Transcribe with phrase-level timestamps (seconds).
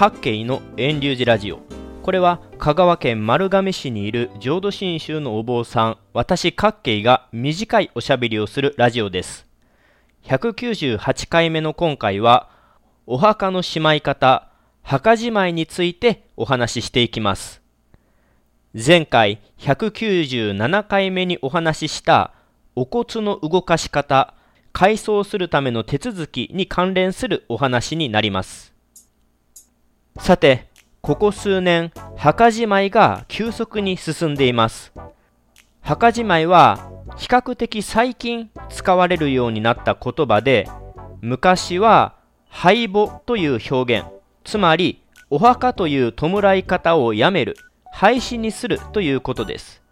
[0.00, 1.60] 各系の遠流寺ラジオ。
[2.02, 9.46] これは香川県丸亀市にいる浄土真宗のお坊さん私各系が短いおしゃべりをするラジオです。
[10.24, 12.48] 198回目の今回は
[13.04, 14.48] お墓のしまい方
[14.80, 17.60] 墓じまいについてお話ししていきます。
[18.72, 22.32] 前回197回目にお話しした
[22.74, 24.32] お骨の動かし方
[24.72, 28.69] 改装するための手続きに関連するお話になります。
[30.20, 30.68] さて
[31.00, 34.92] ここ数年墓じまいが急速に進んでいます。
[35.80, 40.68] 墓じまいは比較的最近使われるようになった言葉で
[41.22, 42.14] 昔は
[42.48, 44.06] 廃墓という表現。
[44.44, 47.56] つまりお墓という弔い方をやめる
[47.90, 49.82] 廃止にするということです。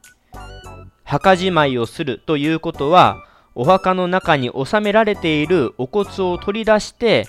[1.04, 3.24] 墓じまいをするということは
[3.54, 7.26] お墓の中に収められているお骨を取り出して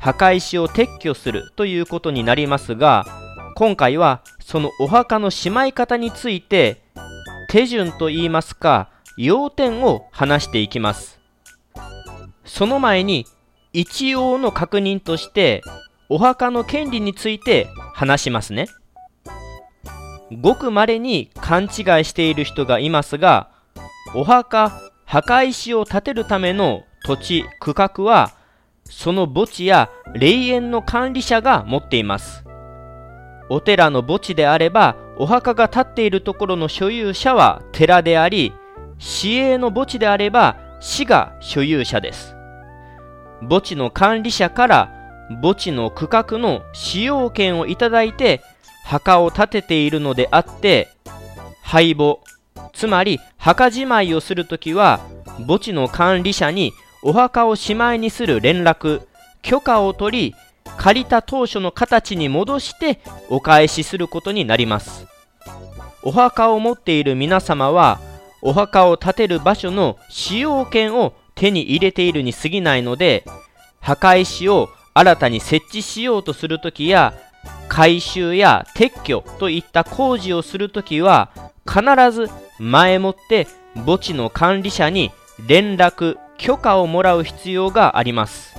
[0.00, 3.06] 墓石を撤去するということになりますが
[3.54, 6.82] 今回はそのお墓のしまい方について
[7.48, 11.20] 手順といいますか要点を話していきます。
[12.44, 13.26] その前に
[13.72, 15.62] 一応の確認として
[16.08, 18.66] お墓の権利について話しますね。
[20.40, 21.70] ごくまれに勘違い
[22.04, 23.50] している人がいますが
[24.14, 24.72] お墓
[25.04, 28.30] 墓石を建てるための土地、区画は、
[28.90, 32.44] その墓地や霊園の管理者が持っています。
[33.48, 38.52] お寺の墓地であれば、お墓が建っているところの所有者は寺であり、
[38.98, 42.36] 市営の墓地であれば、市が所有者です。
[43.40, 45.00] 墓地の管理者から
[45.42, 48.42] 墓地の区画の使用権をいただいて
[48.84, 50.88] 墓を建てているのであって
[51.62, 52.18] 廃墓
[52.72, 55.00] つまり墓じまいをするときは
[55.46, 59.02] 墓地の管理者にお墓をしまいにする連絡。
[59.42, 60.34] 許可を取り
[60.76, 65.06] 借りた当初の形に戻してお返しすることになります。
[66.02, 68.00] お墓を持っている皆様は
[68.42, 73.24] お墓を建てる場所の使用権を手に入れているに過ぎないので
[73.80, 77.14] 墓石を新たに設置しようとするときや
[77.68, 81.30] 改修や撤去といった工事をするときは
[81.66, 81.82] 必
[82.12, 85.12] ず前もって墓地の管理者に
[85.46, 88.56] 連絡許可をもらう必要があります。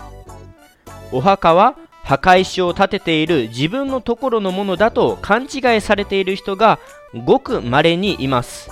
[1.11, 6.79] お墓は墓石を建てている自分のところのものだと勘違いされている人が
[7.25, 8.69] ごく稀にいます。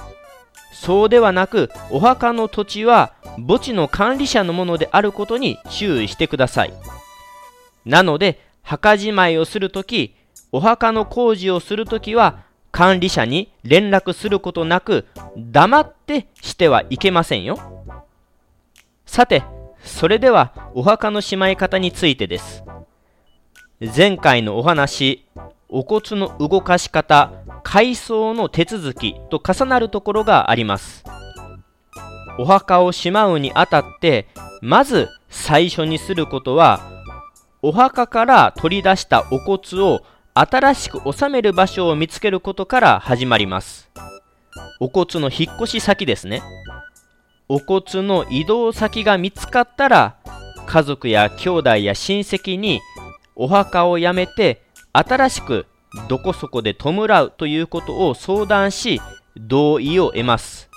[0.71, 3.13] そうではなくお墓の土地は
[3.47, 6.73] 墓地の管理者のものであることに注意してください。
[7.85, 10.15] なので墓じまいをするとき
[10.51, 17.78] お墓の工事をするときは管理者に連絡することなく黙ってしてはいけませんよ。
[19.09, 19.43] さて
[19.83, 22.63] それではお墓のしまい方についてです。
[23.81, 25.25] 前回のお話
[25.67, 27.31] お骨の動かし方
[27.63, 31.03] 改装の手続きと重なるところがあります。
[32.37, 34.27] お墓をしまうにあたって
[34.61, 36.79] まず最初にすることは
[37.63, 40.01] お墓から取り出したお骨を
[40.35, 43.89] 新しく収める場所を見つけることから始まります。
[44.79, 46.43] お骨の引っ越し先ですね。
[47.51, 50.17] お骨の移動先が見つかったら
[50.67, 52.79] 家族や兄弟や親戚に
[53.35, 54.61] お墓をやめて
[54.93, 55.65] 新しく
[56.07, 56.91] どこそこで弔
[57.23, 59.01] うということを相談し
[59.35, 60.69] 同意を得ます。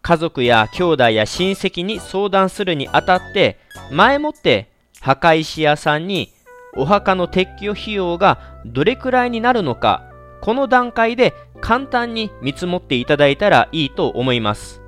[0.00, 3.58] 家族や兄弟や親戚に相談するにあたって
[3.92, 6.32] 前もって墓石屋さんに
[6.76, 14.87] お墓の撤去費用がどれくらいになるのかこの段階で簡単に見積もっていただいたらいいと思います。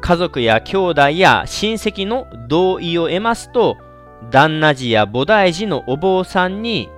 [0.00, 3.76] 家族や兄弟や親戚の同意を得ますと
[4.30, 6.88] 旦那寺や菩提寺のお坊さんに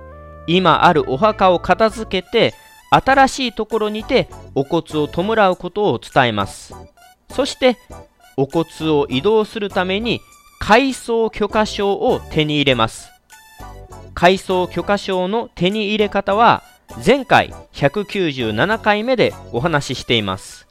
[0.47, 2.53] 今あるお墓を片付けて
[2.89, 6.75] 新しいところにてお骨を弔うことを伝えます。
[7.29, 7.77] そして
[8.37, 10.21] お骨を移動するために
[10.59, 13.09] 改装許可証を手に入れます。
[14.13, 16.61] 改装許可証の手に入れ方は
[17.03, 20.67] 前回197回目でお話ししています。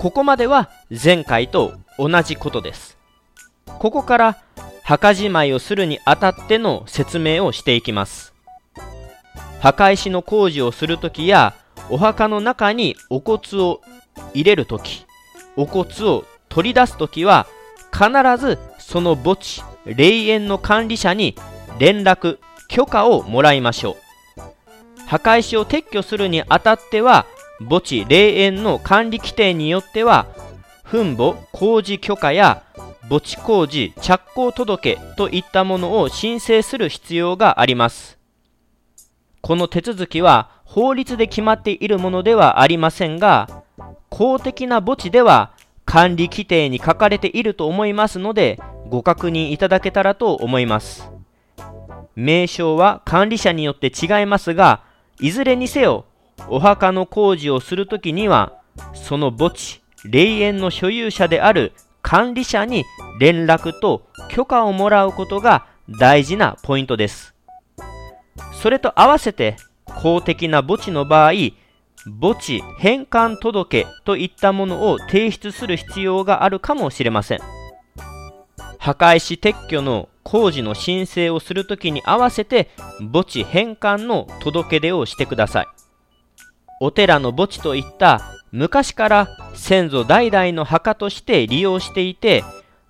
[0.00, 2.96] ここまでは前回と同じことです。
[3.66, 4.38] ここから
[4.82, 8.32] 墓じまいをするにあたっての説明をしていきます。
[9.60, 11.54] 墓石の工事をするときや
[11.90, 13.82] お墓の中にお骨を
[14.32, 15.04] 入れるとき
[15.56, 17.46] お骨を取り出すときは
[17.92, 18.08] 必
[18.38, 21.36] ずその墓地霊園の管理者に
[21.78, 22.38] 連絡
[22.68, 23.98] 許可をもらいましょ
[24.38, 25.06] う。
[25.08, 27.26] 墓石を撤去するにあたっては
[27.60, 30.26] 墓地霊園の管理規定によっては
[30.82, 32.62] 墳墓工事許可や
[33.02, 38.18] 墓地工事着工届といったものを申請する必要があります
[39.40, 43.64] この手続きは法律で決まっているものではありませんが、
[44.08, 45.52] 公的な墓地では
[45.84, 51.10] 管理規定に書かれていると思いますので、ご確認いただけたらと思います。
[52.14, 54.84] 名称は管理者によって違いますが、
[55.18, 56.04] いずれにせよ、
[56.48, 58.54] お墓の工事をするときには、
[58.94, 61.72] その墓地、霊園の所有者である
[62.02, 62.84] 管理者に
[63.18, 65.66] 連絡と許可をもらうことが
[65.98, 67.34] 大事なポイントです。
[68.52, 71.32] それと合わせて公的な墓地の場合、
[72.20, 77.40] 墓地返還届といったものを提出する必要があるかもしれません。
[78.78, 82.70] 墓石撤去の工事の申請をするときに合わせて
[83.12, 85.66] 墓地返還の届け出をしてください。
[86.82, 88.22] お寺の墓地といった
[88.52, 92.42] 昔から先祖代々の墓として利用していて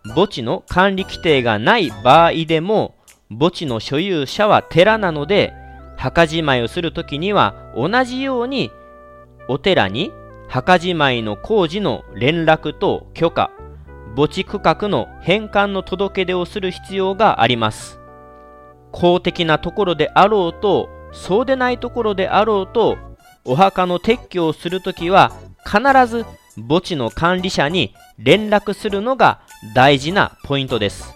[0.04, 2.94] 墓地の管理規定がない場合でも
[3.28, 5.52] 墓地の所有者は寺なので
[5.96, 8.70] 墓じまいをするときには同じように
[9.48, 10.12] お寺に
[10.48, 13.50] 墓じまいの工事の連絡と許可
[14.16, 18.00] 墓地区画の返還の届け出をする必要があります。
[18.92, 22.98] 公的なところであろうとそうでないところであろうと
[23.44, 25.32] お墓の撤去をするときは
[25.64, 26.24] 必ず
[26.68, 29.40] 墓地の管理者に連絡するのが
[29.74, 31.14] 大事なポイントです。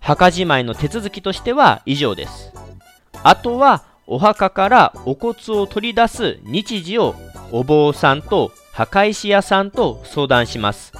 [0.00, 2.52] 墓じまいの手続きとしては以上です。
[3.22, 7.14] あとはお墓からお骨を取り出す日時を
[7.50, 10.92] お坊さんと墓石屋さんと相談します。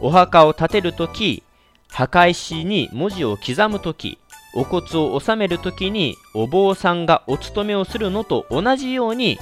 [0.00, 1.42] お墓を建てるとき
[1.88, 4.18] 墓石に文字を刻むとき
[4.54, 9.38] お骨を納めるときにお坊さんがお勤めをするのと同じように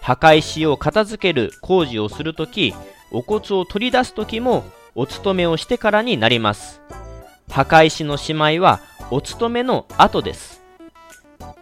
[0.00, 2.74] 墓石を片付ける工事をするとき
[3.10, 4.64] お骨を取り出すときも
[4.94, 6.80] お勤めをしてからになります。
[7.48, 10.62] 墓石のしまいはお勤めの後です。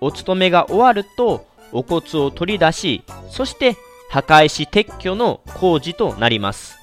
[0.00, 3.76] お勤めが終わるとお骨を取り出しそして
[4.08, 6.76] 墓石撤去の工事となります。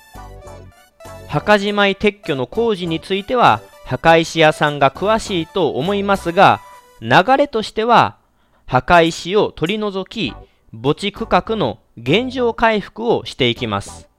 [1.28, 6.60] 墓じまい撤去の工事については墓石屋さんが詳しいと思いますが
[7.00, 8.18] 流れとしては
[8.66, 10.36] 墓石を取り除き
[10.72, 14.10] 墓地区画の現状回復をしていきます。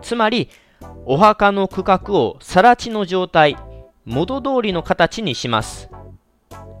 [0.00, 0.48] つまり
[1.04, 3.58] お墓の区画を更地の状態
[4.06, 5.90] 元通りの形にします。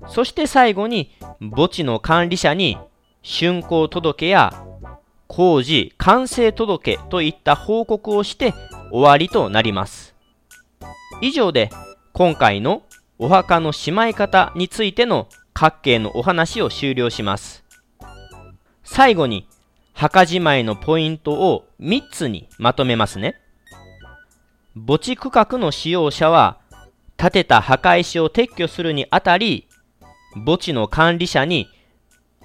[0.08, 1.14] そして最後に
[1.54, 2.78] 墓地の管理者に
[3.22, 4.64] 竣工届や
[5.28, 8.54] 工事完成届といった報告をして
[8.90, 10.11] 終わりとなります。
[11.22, 11.70] 以上で
[12.12, 12.82] 今回の
[13.16, 17.62] お墓のしまい方についての各系のお話を終了します。
[18.82, 19.46] 最後に
[19.92, 23.36] 墓じまいのポイントを3つにまとめますね。
[24.74, 26.58] 墓地区画の使用者は
[27.16, 29.68] 建てた墓石を撤去するにあたり
[30.44, 31.68] 墓地の管理者に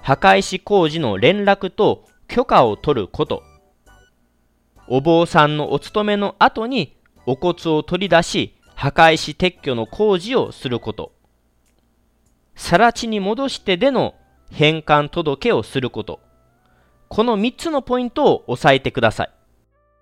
[0.04, 3.42] 墓石工事の連絡と許可を取ること。
[4.88, 6.96] お坊さんのお勤めの後に
[7.26, 11.12] お骨を取り出し破壊し撤去の工事をすること。
[12.56, 14.14] 更地に戻してでの
[14.52, 16.20] 返還届をすること。
[17.08, 19.30] この3つのポイントを押さえてください。